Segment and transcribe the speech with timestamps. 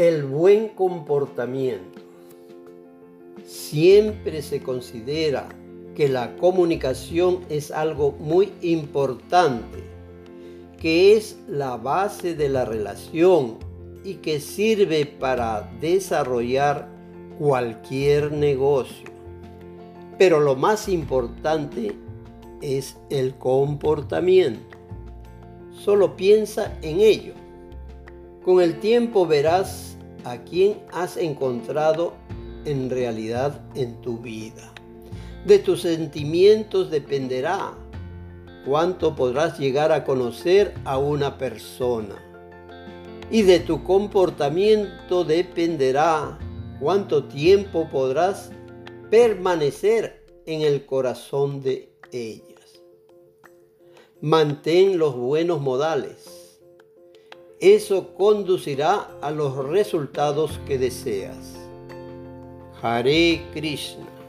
[0.00, 2.00] El buen comportamiento.
[3.44, 5.46] Siempre se considera
[5.94, 9.84] que la comunicación es algo muy importante,
[10.80, 13.58] que es la base de la relación
[14.02, 16.88] y que sirve para desarrollar
[17.38, 19.10] cualquier negocio.
[20.16, 21.94] Pero lo más importante
[22.62, 24.78] es el comportamiento.
[25.72, 27.34] Solo piensa en ello.
[28.42, 29.89] Con el tiempo verás
[30.24, 32.14] a quién has encontrado
[32.64, 34.72] en realidad en tu vida.
[35.44, 37.74] De tus sentimientos dependerá
[38.66, 42.16] cuánto podrás llegar a conocer a una persona.
[43.30, 46.38] Y de tu comportamiento dependerá
[46.80, 48.50] cuánto tiempo podrás
[49.10, 52.82] permanecer en el corazón de ellas.
[54.20, 56.39] Mantén los buenos modales.
[57.60, 61.58] Eso conducirá a los resultados que deseas.
[62.80, 64.19] Hare Krishna.